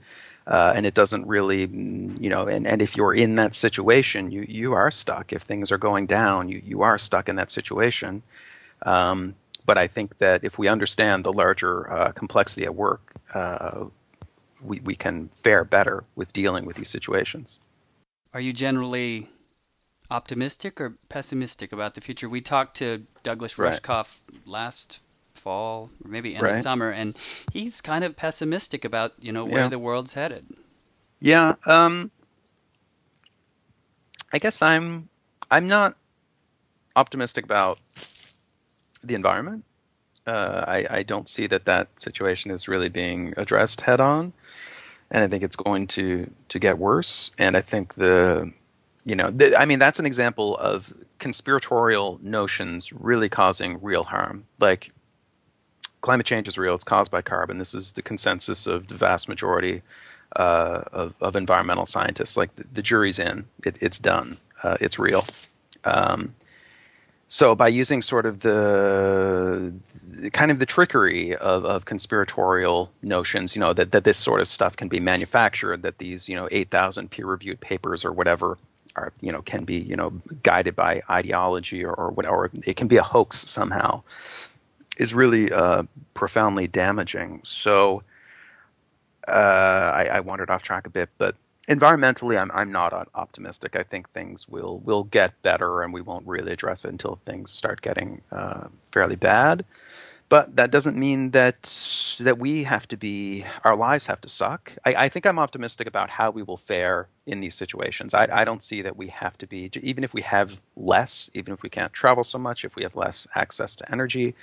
[0.47, 4.31] uh, and it doesn't really, mm, you know, and, and if you're in that situation,
[4.31, 5.33] you, you are stuck.
[5.33, 8.23] If things are going down, you, you are stuck in that situation.
[8.83, 9.35] Um,
[9.65, 13.85] but I think that if we understand the larger uh, complexity at work, uh,
[14.61, 17.59] we, we can fare better with dealing with these situations.
[18.33, 19.29] Are you generally
[20.09, 22.29] optimistic or pessimistic about the future?
[22.29, 23.81] We talked to Douglas Right.
[23.81, 24.07] Rushkoff
[24.45, 24.99] last
[25.35, 27.17] fall, or maybe in the summer, and
[27.53, 29.69] he's kind of pessimistic about you know where Yeah.
[29.69, 30.45] the world's headed.
[31.19, 32.11] Yeah, um,
[34.31, 35.09] I guess I'm
[35.49, 35.95] I'm not
[36.95, 37.79] optimistic about
[39.03, 39.63] the environment.
[40.25, 44.33] Uh, I, I don't see that that situation is really being addressed head on,
[45.09, 47.31] and I think it's going to to get worse.
[47.37, 48.51] And I think the
[49.07, 54.45] you know the, I mean that's an example of conspiratorial notions really causing real harm.
[54.59, 54.91] Like
[56.01, 57.57] climate change is real; it's caused by carbon.
[57.57, 59.81] This is the consensus of the vast majority
[60.35, 62.35] uh, of, of environmental scientists.
[62.35, 64.37] Like the, the jury's in; it, it's done.
[64.61, 65.25] Uh, it's real.
[65.85, 66.35] Um,
[67.29, 73.53] so by using sort of the, the kind of the trickery of, of conspiratorial notions,
[73.53, 76.47] you know, that, that this sort of stuff can be manufactured, that these, you know,
[76.51, 78.57] 8,000 peer-reviewed papers or whatever
[78.97, 80.09] are, you know, can be, you know,
[80.43, 84.01] guided by ideology or, or whatever, it can be a hoax somehow,
[84.97, 85.83] is really uh,
[86.13, 87.41] profoundly damaging.
[87.43, 88.01] So
[89.27, 91.35] uh, I, I wandered off track a bit, but
[91.67, 93.75] environmentally, I'm I'm not optimistic.
[93.75, 97.51] I think things will will get better, and we won't really address it until things
[97.51, 99.65] start getting uh, fairly bad.
[100.29, 101.71] But that doesn't mean that
[102.19, 104.73] that we have to be our lives have to suck.
[104.85, 108.13] I, I think I'm optimistic about how we will fare in these situations.
[108.13, 111.53] I, I don't see that we have to be even if we have less, even
[111.53, 114.35] if we can't travel so much, if we have less access to energy.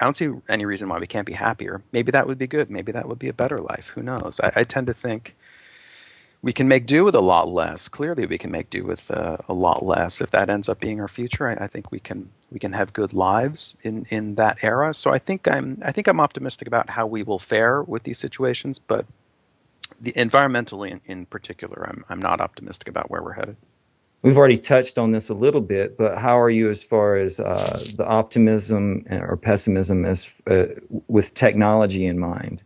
[0.00, 1.82] I don't see any reason why we can't be happier.
[1.92, 2.70] Maybe that would be good.
[2.70, 3.88] Maybe that would be a better life.
[3.88, 4.40] Who knows?
[4.40, 5.34] I, I tend to think
[6.44, 7.88] we can make do with a lot less.
[7.88, 10.20] Clearly, we can make do with uh, a lot less.
[10.20, 12.92] If that ends up being our future, I, I think we can we can have
[12.92, 14.92] good lives in, in that era.
[14.92, 18.18] So I think I'm I think I'm optimistic about how we will fare with these
[18.18, 19.06] situations, but
[19.98, 23.56] the environmentally in, in particular, I'm I'm not optimistic about where we're headed.
[24.20, 27.40] We've already touched on this a little bit, but how are you as far as
[27.40, 30.66] uh, the optimism or pessimism as uh,
[31.08, 32.64] with technology in mind?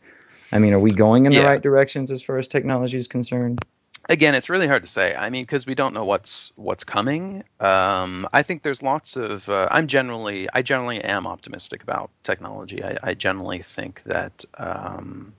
[0.52, 3.60] I mean, are we going in the right directions as far as technology is concerned?
[4.08, 5.14] again, it's really hard to say.
[5.14, 7.44] I mean, because we don't know what's what's coming.
[7.60, 9.48] Um, I think there's lots of.
[9.48, 12.82] Uh, I'm generally, I generally am optimistic about technology.
[12.82, 15.34] I, I generally think that um,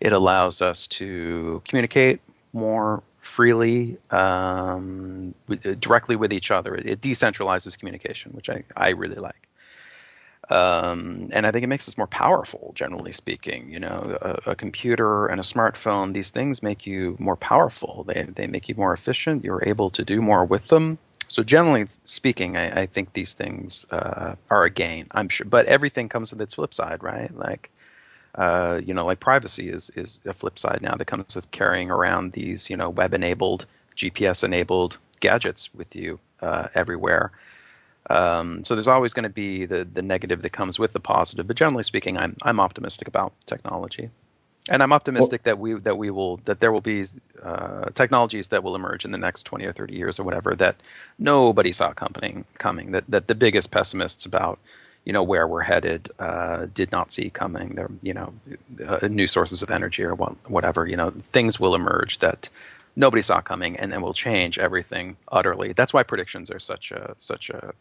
[0.00, 2.20] it allows us to communicate
[2.52, 6.74] more freely, um, with, directly with each other.
[6.74, 9.45] It, it decentralizes communication, which I, I really like.
[10.48, 13.70] Um, and I think it makes us more powerful, generally speaking.
[13.70, 18.04] You know, a, a computer and a smartphone; these things make you more powerful.
[18.06, 19.44] They they make you more efficient.
[19.44, 20.98] You're able to do more with them.
[21.28, 25.06] So, generally speaking, I, I think these things uh, are a gain.
[25.10, 27.34] I'm sure, but everything comes with its flip side, right?
[27.36, 27.70] Like,
[28.36, 31.90] uh, you know, like privacy is is a flip side now that comes with carrying
[31.90, 37.32] around these, you know, web-enabled, GPS-enabled gadgets with you uh, everywhere.
[38.10, 41.46] Um, so there's always going to be the the negative that comes with the positive,
[41.46, 44.10] but generally speaking, I'm I'm optimistic about technology,
[44.70, 47.06] and I'm optimistic that we that we will that there will be
[47.42, 50.76] uh, technologies that will emerge in the next 20 or 30 years or whatever that
[51.18, 52.92] nobody saw coming coming.
[52.92, 54.60] That that the biggest pessimists about
[55.04, 57.76] you know where we're headed uh, did not see coming.
[57.76, 58.34] There, you know,
[58.86, 60.86] uh, new sources of energy or what, whatever.
[60.86, 62.48] You know, things will emerge that
[62.96, 65.72] nobody saw coming, and then will change everything utterly.
[65.72, 67.74] That's why predictions are such a such a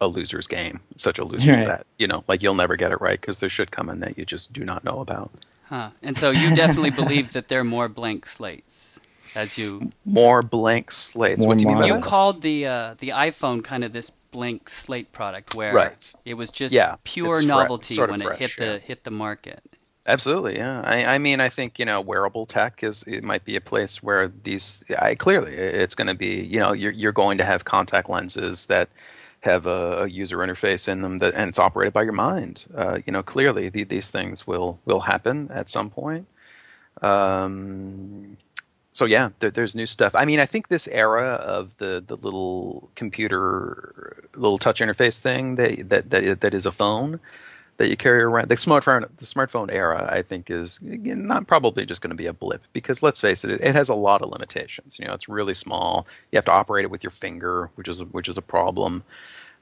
[0.00, 1.66] a loser's game, such a loser's Right.
[1.66, 1.86] bet.
[1.98, 4.24] You know, like you'll never get it right because there should come in that you
[4.24, 5.30] just do not know about.
[5.64, 5.90] Huh.
[6.02, 9.00] And so you definitely believe that there are more blank slates,
[9.34, 11.40] as you More blank slates.
[11.40, 12.04] More what do you mean by you models.
[12.04, 12.08] that?
[12.10, 16.12] called the uh, the iPhone kind of this blank slate product where Right.
[16.24, 18.78] it was just Yeah, pure it's fre- novelty sort of when it fresh, hit the
[18.78, 19.60] hit the market.
[20.08, 20.82] Absolutely, yeah.
[20.84, 24.00] I, I mean, I think you know, wearable tech is it might be a place
[24.04, 24.84] where these.
[25.00, 26.44] I clearly, it's going to be.
[26.44, 28.88] You know, you're you're going to have contact lenses that
[29.46, 32.64] have a, user interface in them that, and it's operated by your mind.
[32.74, 36.26] Uh, you know, clearly, the, these things will will happen at some point.
[37.02, 38.36] Um,
[38.92, 40.14] so yeah, there, there's new stuff.
[40.14, 45.56] I mean, I think this era of the the little computer, little touch interface thing
[45.56, 47.20] that that that, that is a phone
[47.76, 48.48] that you carry around.
[48.48, 52.32] The smartphone, the smartphone era, I think, is not probably just going to be a
[52.32, 54.98] blip because let's face it, it, it has a lot of limitations.
[54.98, 56.06] You know, it's really small.
[56.32, 59.04] You have to operate it with your finger, which is which is a problem.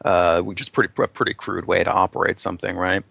[0.04, 3.02] Uh, which is pretty a pretty crude way to operate something, right?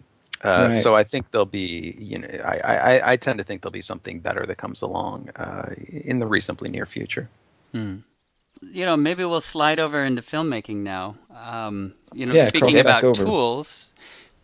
[0.43, 0.77] Uh, Right.
[0.77, 3.81] So I think there'll be, you know, I, I, I tend to think there'll be
[3.81, 7.29] something better that comes along uh, in the reasonably near future.
[7.73, 11.15] You know, maybe we'll slide over into filmmaking now.
[11.35, 13.23] Um, you know, Yeah, speaking about over.
[13.23, 13.91] tools,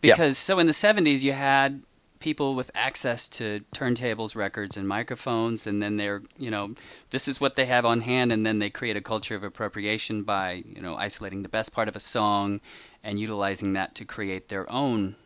[0.02, 0.14] Yeah.
[0.14, 1.80] because so in the 70s you had
[2.20, 6.74] people with access to turntables, records, and microphones, and then they're, you know,
[7.10, 10.22] this is what they have on hand, and then they create a culture of appropriation
[10.22, 12.60] by, you know, isolating the best part of a song
[13.02, 15.16] and utilizing that to create their own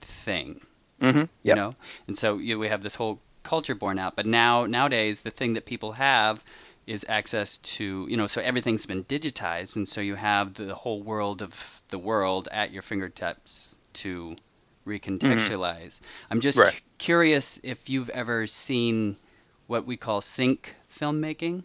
[0.00, 0.60] thing
[1.00, 1.24] Mm-hmm.
[1.44, 1.74] you know
[2.08, 5.54] and so you, we have this whole culture born out but now nowadays the thing
[5.54, 6.42] that people have
[6.88, 11.00] is access to you know so everything's been digitized and so you have the whole
[11.00, 11.54] world of
[11.90, 14.34] the world at your fingertips to
[14.88, 16.72] recontextualize i'm just Right.
[16.74, 19.16] cu- curious if you've ever seen
[19.66, 21.62] what we call sync filmmaking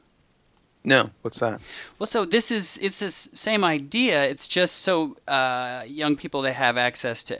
[0.85, 1.61] No, what's that?
[1.97, 4.23] well, so this is it's this same idea.
[4.31, 7.39] It's just so uh, young people they have access to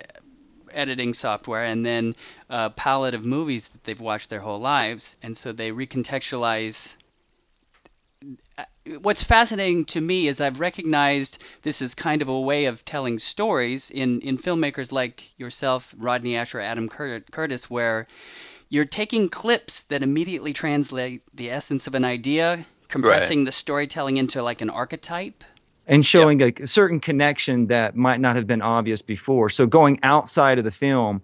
[0.71, 2.15] editing software and then
[2.49, 6.95] a palette of movies that they've watched their whole lives, and so they recontextualize.
[9.01, 13.17] What's fascinating to me is I've recognized this is kind of a way of telling
[13.19, 18.07] stories in, in filmmakers like yourself, Rodney Ascher, Adam Cur- Curtis, where
[18.69, 24.43] you're taking clips that immediately translate the essence of an idea, compressing the storytelling into
[24.43, 25.43] like an archetype.
[25.87, 29.49] and showing a certain connection that might not have been obvious before.
[29.49, 31.21] So going outside of the film.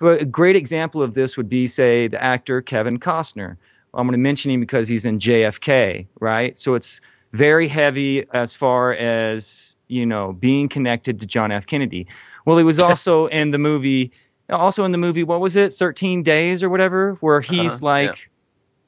[0.00, 3.56] A great example of this would be, say, the actor Kevin Costner.
[3.94, 6.56] I'm going to mention him because he's in JFK, right?
[6.56, 7.00] So it's
[7.32, 11.66] very heavy as far as, you know, being connected to John F.
[11.66, 12.06] Kennedy.
[12.44, 14.12] Well, he was also in the movie,
[14.50, 18.06] also in the movie, what was it, 13 Days or whatever, where he's Uh-huh, like,
[18.10, 18.14] yeah.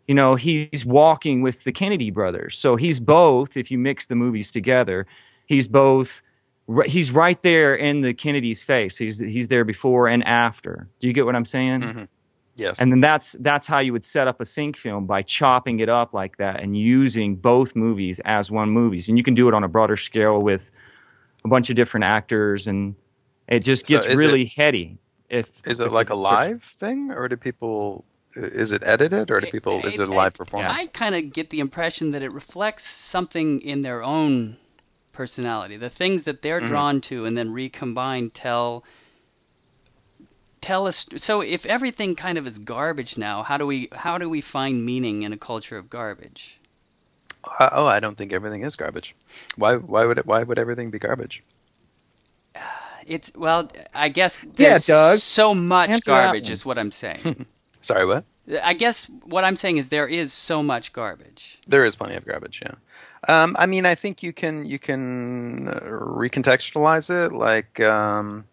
[0.08, 2.56] you know, he's walking with the Kennedy brothers.
[2.58, 5.06] So he's both, if you mix the movies together,
[5.46, 6.22] he's both,
[6.86, 8.96] he's right there in the Kennedy's face.
[8.96, 10.88] He's, he's there before and after.
[11.00, 11.80] Do you get what I'm saying?
[11.80, 12.08] Mhm.
[12.60, 12.78] Yes.
[12.78, 15.88] And then that's, that's how you would set up a sync film by chopping it
[15.88, 19.08] up like that and using both movies as one movies.
[19.08, 20.70] And you can do it on a broader scale with
[21.44, 22.94] a bunch of different actors and
[23.48, 24.98] it just gets is really heady.
[25.28, 28.04] If is it if like a it's- live thing, or do people?
[28.36, 29.84] Is it edited, or do people?
[29.84, 30.72] Is it a live performance?
[30.78, 34.56] I kind of get the impression that it reflects something in their own
[35.12, 36.66] personality, the things that they're Mhm.
[36.68, 38.84] drawn to, and then recombine tell
[40.60, 41.06] tell us.
[41.16, 44.84] So if everything kind of is garbage now, how do we how do we find
[44.84, 46.58] meaning in a culture of garbage?
[47.44, 49.16] Uh, oh, I don't think everything is garbage.
[49.56, 49.76] Why?
[49.76, 50.26] Why would it?
[50.26, 51.42] Why would everything be garbage?
[53.06, 55.18] It's well, I guess Yeah, Doug.
[55.18, 57.46] so much Answer garbage is what I'm saying.
[57.80, 58.24] Sorry, what?
[58.62, 61.58] I guess what I'm saying is there is so much garbage.
[61.66, 62.62] There is plenty of garbage.
[62.62, 62.74] Yeah.
[63.26, 67.32] Um, I mean, I think you can you can uh, recontextualize it.
[67.32, 68.44] Like, um,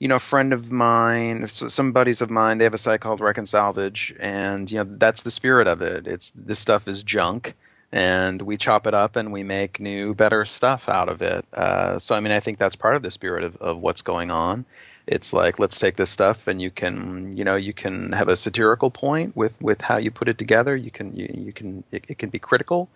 [0.00, 3.20] you know, a friend of mine, some buddies of mine, they have a site called
[3.20, 6.06] Reconcilvage, and you know that's the spirit of it.
[6.08, 7.54] It's this stuff is junk,
[7.92, 11.44] and we chop it up and we make new, better stuff out of it.
[11.52, 14.30] Uh, so, I mean, I think that's part of the spirit of, of what's going
[14.30, 14.64] on.
[15.06, 18.36] It's like let's take this stuff and you can you know you can have a
[18.36, 20.76] satirical point with with how you put it together.
[20.76, 22.88] You can you, you can it, it can be critical.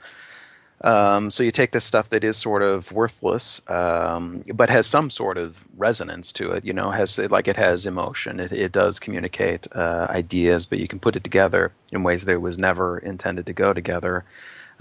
[0.81, 5.09] Um, so you take this stuff that is sort of worthless, um, but has some
[5.09, 6.64] sort of resonance to it.
[6.64, 8.41] You know, has like it has emotion.
[8.41, 12.33] It, it does communicate uh, ideas, but you can put it together in ways that
[12.33, 14.25] it was never intended to go together,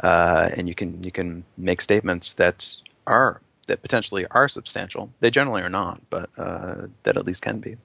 [0.02, 2.76] uh, and you can you can make statements that
[3.08, 5.10] are that potentially are substantial.
[5.20, 7.78] They generally are not, but uh, that at least can be.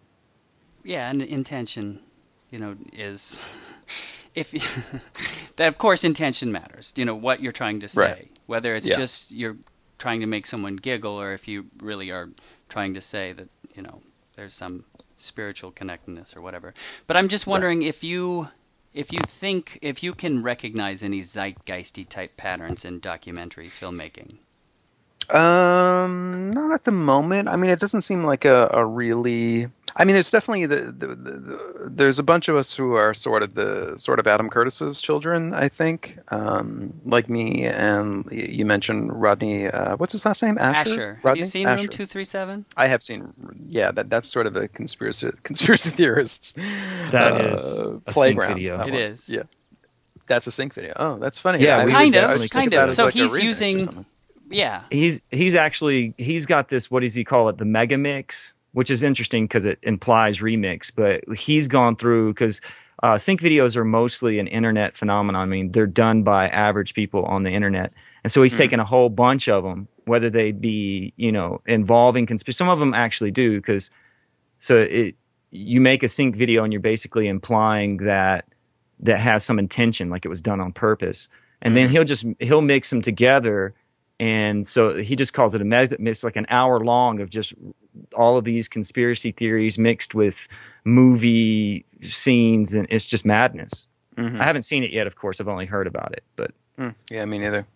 [0.82, 2.00] Yeah, and intention,
[2.50, 3.46] you know, is
[4.34, 4.50] if
[5.56, 6.92] that of course intention matters.
[6.96, 8.30] You know what you're trying to say, Right.
[8.46, 8.96] whether it's Yeah.
[8.96, 9.56] just you're
[9.98, 12.28] trying to make someone giggle, or if you really are
[12.68, 14.00] trying to say that you know
[14.36, 14.84] there's some
[15.16, 16.72] spiritual connectedness or whatever.
[17.06, 18.48] But I'm just wondering if you
[18.94, 24.38] if you think if you can recognize any zeitgeisty type patterns in documentary filmmaking.
[25.30, 27.48] Um, not at the moment.
[27.48, 29.68] I mean, it doesn't seem like a, a really.
[30.00, 33.12] I mean, there's definitely the, the, the, the there's a bunch of us who are
[33.12, 35.52] sort of the sort of Adam Curtis's children.
[35.52, 39.66] I think, um, like me and you mentioned Rodney.
[39.66, 40.56] Uh, what's his last name?
[40.56, 40.84] Ascher.
[40.84, 41.40] Ascher, have Rodney?
[41.40, 41.78] you seen Ascher.
[41.78, 42.64] Room Two Three Seven?
[42.76, 43.32] I have seen.
[43.68, 46.52] Yeah, that that's sort of a conspiracy conspiracy theorists.
[47.10, 48.54] That uh, is a sync playground.
[48.54, 48.78] video.
[48.78, 49.00] that It one.
[49.02, 49.28] is.
[49.28, 49.42] Yeah,
[50.28, 50.92] that's a sync video.
[50.96, 51.58] Oh, that's funny.
[51.64, 52.92] Yeah, I we Kind of, was kind of.
[52.94, 54.06] So like he's using-
[54.50, 54.82] Yeah.
[54.90, 58.90] he's he's actually he's got this what does he call it the mega mix which
[58.90, 62.60] is interesting because it implies remix but he's gone through because
[63.02, 67.24] uh, sync videos are mostly an internet phenomenon i mean they're done by average people
[67.24, 67.92] on the internet
[68.24, 68.58] and so he's Mhm.
[68.58, 72.78] taken a whole bunch of them whether they be you know involving conspiracy some of
[72.78, 73.90] them actually do because
[74.58, 75.14] so it
[75.50, 78.44] you make a sync video and you're basically implying that
[79.00, 81.28] that has some intention like it was done on purpose
[81.62, 81.90] and then Mhm.
[81.92, 83.74] he'll just he'll mix them together
[84.20, 87.54] and so he just calls it a mess it's like an hour long of just
[88.16, 90.48] all of these conspiracy theories mixed with
[90.84, 94.40] movie scenes and it's just madness Mhm.
[94.40, 97.24] i haven't seen it yet of course i've only heard about it but Mm, yeah,
[97.24, 97.66] me neither.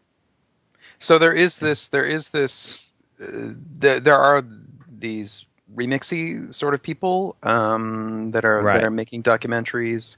[1.00, 1.88] So there is this.
[1.88, 2.92] There is this.
[3.20, 4.44] Uh, there, there are
[4.88, 8.74] these remixy sort of people um, that are Right.
[8.74, 10.14] that are making documentaries.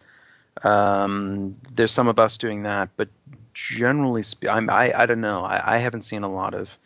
[0.63, 3.09] Um, there's some of us doing that, but
[3.55, 5.45] generally, spe- I'm, I I don't know.
[5.45, 6.77] I, I haven't seen a lot of.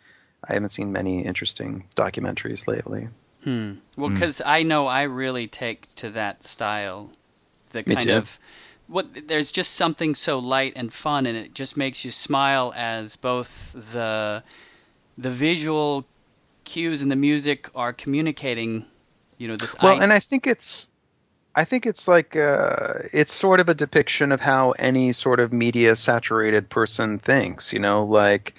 [0.47, 3.09] I haven't seen many interesting documentaries lately.
[3.43, 3.73] Hmm.
[3.97, 4.13] Well, Hmm.
[4.15, 7.09] because I know I really take to that style,
[7.71, 8.15] the Me kind too.
[8.17, 8.29] of
[8.87, 9.07] what.
[9.27, 13.49] There's just something so light and fun, and it just makes you smile as both
[13.93, 14.43] the
[15.17, 16.05] the visual
[16.63, 18.85] cues and the music are communicating.
[19.37, 19.75] You know this.
[19.81, 20.87] Well, I- and I think it's,
[21.55, 25.51] I think it's like uh, it's sort of a depiction of how any sort of
[25.51, 27.73] media saturated person thinks.
[27.73, 28.53] You know, like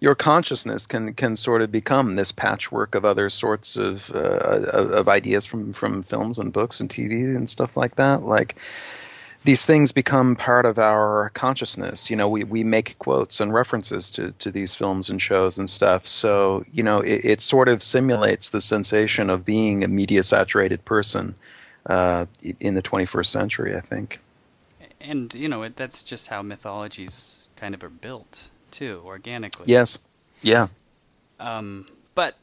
[0.00, 5.08] your consciousness can can sort of become this patchwork of other sorts of uh, of,
[5.08, 8.22] ideas from from films and books and TV and stuff like that.
[8.22, 8.56] Like
[9.44, 12.10] these things become part of our consciousness.
[12.10, 15.70] You know, we, we make quotes and references to, to these films and shows and
[15.70, 16.06] stuff.
[16.06, 20.84] So, you know, it, it sort of simulates the sensation of being a media saturated
[20.84, 21.34] person
[21.86, 22.26] uh,
[22.60, 24.20] in the 21st century, I think.
[25.00, 29.64] and you know it, that's just how mythologies kind of are built too, organically.
[29.68, 29.98] Yes.
[30.42, 30.68] Yeah.
[31.38, 32.36] Um, but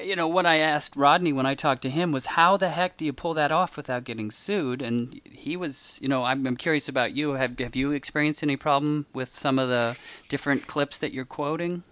[0.00, 2.96] you know what I asked Rodney when I talked to him was how the heck
[2.96, 4.82] do you pull that off without getting sued?
[4.82, 7.30] And he was, you know, I'm, I'm curious about you.
[7.32, 9.96] Have have you experienced any problem with some of the
[10.28, 11.82] different clips that you're quoting?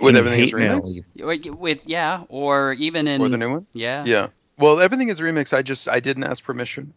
[0.00, 1.58] With Any everything is hate remixed?
[1.58, 3.66] With yeah, or even in Or the new one?
[3.72, 4.28] yeah, Yeah.
[4.62, 5.52] Well, everything is remixed.
[5.52, 6.94] I just I didn't ask permission.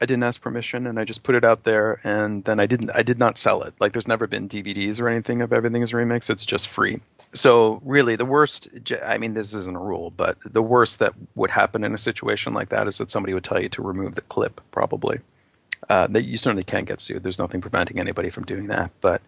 [0.00, 2.90] I didn't ask permission, and I just put it out there, and then I didn't.
[2.96, 3.74] I did not sell it.
[3.78, 6.30] Like, there's never been DVDs or anything of everything is remixed.
[6.30, 7.00] It's just free.
[7.32, 8.68] So really, the worst.
[9.04, 12.54] I mean, this isn't a rule, but the worst that would happen in a situation
[12.54, 14.60] like that is that somebody would tell you to remove the clip.
[14.72, 15.20] Probably.
[15.88, 17.22] Uh, that you certainly can't get sued.
[17.22, 18.90] There's nothing preventing anybody from doing that.
[19.00, 19.22] But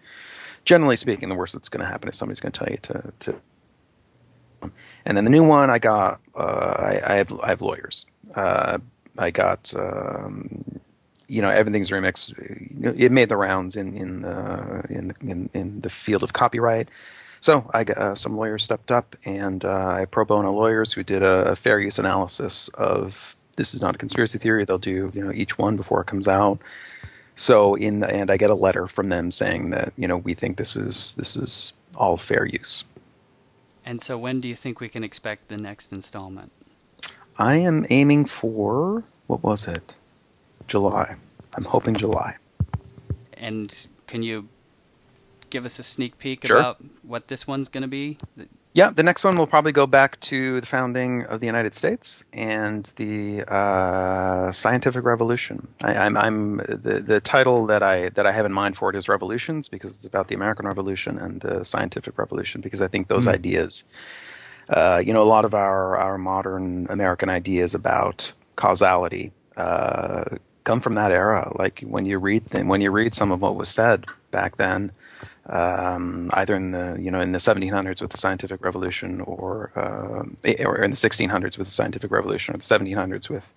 [0.64, 3.12] generally speaking, the worst that's going to happen is somebody's going to tell you to
[3.20, 3.40] to
[5.08, 6.20] and then the new one, I got.
[6.36, 8.06] Uh, I, I have I have lawyers.
[8.34, 8.78] Uh,
[9.18, 9.74] I got.
[9.74, 10.64] Um,
[11.28, 12.32] you know, everything's remixed.
[12.98, 16.88] It made the rounds in in the in in, in the field of copyright.
[17.40, 21.02] So I got uh, some lawyers stepped up, and uh, I pro bono lawyers who
[21.02, 24.66] did a, a fair use analysis of this is not a conspiracy theory.
[24.66, 26.58] They'll do you know each one before it comes out.
[27.34, 30.34] So in the end, I get a letter from them saying that you know we
[30.34, 32.84] think this is this is all fair use.
[33.88, 36.52] And so when do you think we can expect the next installment?
[37.38, 39.94] I am aiming for what was it?
[40.66, 41.16] July.
[41.54, 42.36] I'm hoping July.
[43.32, 43.74] And
[44.06, 44.46] can you
[45.48, 46.58] give us a sneak peek Sure.
[46.58, 48.18] about what this one's going to be?
[48.72, 52.22] Yeah, the next one will probably go back to the founding of the United States
[52.32, 55.68] and the uh, scientific revolution.
[55.82, 58.96] I, I'm, I'm the the title that I that I have in mind for it
[58.96, 63.08] is revolutions because it's about the American Revolution and the scientific revolution because I think
[63.08, 63.28] those Hmm.
[63.28, 63.82] ideas,
[64.70, 70.24] uh, you know, a lot of our our modern American ideas about causality uh,
[70.64, 71.52] come from that era.
[71.58, 74.92] Like when you read th- when you read some of what was said back then.
[75.48, 80.24] Um, either in the you know in the 1700s with the scientific revolution, or uh,
[80.64, 83.52] or in the 1600s with the scientific revolution, or the 1700s with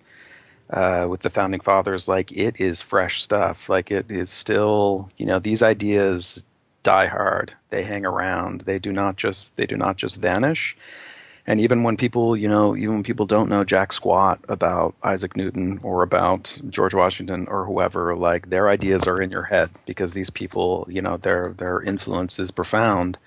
[0.70, 2.08] uh, with the founding fathers.
[2.08, 3.68] Like it is fresh stuff.
[3.68, 6.44] Like it is still you know these ideas
[6.82, 7.52] die hard.
[7.70, 8.62] They hang around.
[8.62, 10.76] They do not just they do not just vanish
[11.46, 15.36] and even when people, you know, even when people don't know jack squat about Isaac
[15.36, 20.12] Newton or about George Washington or whoever, like their ideas are in your head because
[20.12, 23.18] these people, you know, their their influence is profound.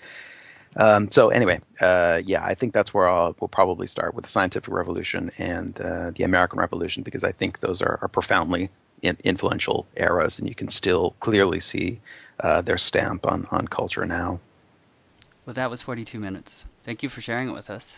[0.77, 4.31] Um, so anyway, uh, yeah, I think that's where I'll, we'll probably start with the
[4.31, 8.69] scientific revolution and uh, the American Revolution because I think those are, are profoundly
[9.01, 11.99] in, influential eras, and you can still clearly see
[12.41, 14.39] uh, their stamp on on culture now.
[15.45, 16.65] Well, that was 42 minutes.
[16.83, 17.97] Thank you for sharing it with us.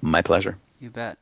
[0.00, 0.58] My pleasure.
[0.78, 1.18] You bet.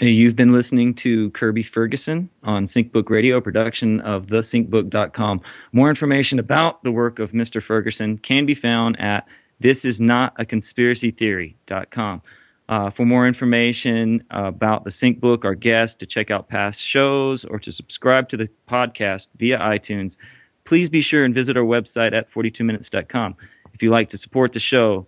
[0.00, 5.40] You've been listening to Kirby Ferguson on SyncBook Radio, production of thesyncbook.com.
[5.72, 7.60] More information about the work of Mr.
[7.60, 9.26] Ferguson can be found at
[9.60, 12.22] thisisnotaconspiracytheory.com.
[12.68, 17.58] Uh, for more information about the SyncBook, our guests, to check out past shows, or
[17.58, 20.16] to subscribe to the podcast via iTunes,
[20.64, 23.34] please be sure and visit our website at 42minutes.com.
[23.78, 25.06] If you'd like to support the show,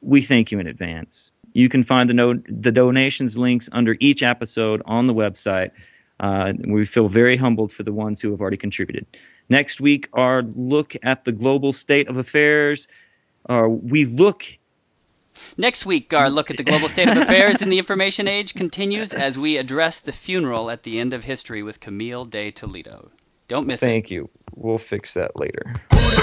[0.00, 1.32] we thank you in advance.
[1.52, 5.72] You can find the, no- the donations links under each episode on the website.
[6.20, 9.06] Uh, we feel very humbled for the ones who have already contributed.
[9.48, 12.86] Next week, our look at the global state of affairs.
[13.48, 14.44] Uh, we look.
[15.56, 19.14] Next week, our look at the global state of affairs in the information age continues
[19.14, 23.10] as we address the funeral at the end of history with Camille de Toledo.
[23.48, 23.94] Don't miss Thank it.
[23.94, 24.30] Thank you.
[24.54, 25.74] We'll fix that later.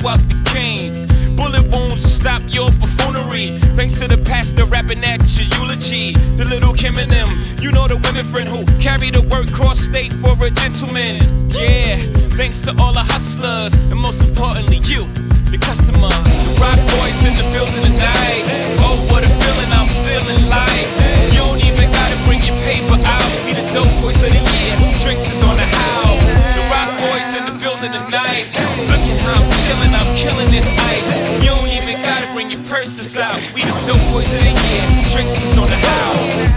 [0.00, 1.06] you out the game.
[1.36, 3.58] Bullet wounds to stop your buffoonery.
[3.76, 6.12] Thanks to the pastor rapping at your eulogy.
[6.36, 7.28] The little Kim and them,
[7.60, 11.22] you know the women friend who carry the word cross state for a gentleman.
[11.50, 11.96] Yeah,
[12.36, 15.06] thanks to all the hustlers, and most importantly, you,
[15.50, 16.10] the customer.
[16.10, 18.44] The rock boys in the building tonight.
[18.82, 20.88] Oh, what a feeling I'm feeling like.
[21.32, 23.30] You don't even gotta bring your paper out.
[23.46, 24.74] Be the dope boys of the year.
[25.02, 26.34] Drinks is on the house.
[26.54, 28.50] The rock boys in the building tonight.
[28.90, 29.07] Look
[30.18, 31.42] killing this ice.
[31.44, 33.38] You don't even gotta bring your purses out.
[33.54, 34.84] We the dope boys of the year.
[35.14, 36.47] Drinks is on the house.